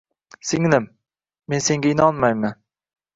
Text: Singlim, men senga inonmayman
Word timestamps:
Singlim, 0.51 0.87
men 1.51 1.61
senga 1.65 1.91
inonmayman 1.91 2.57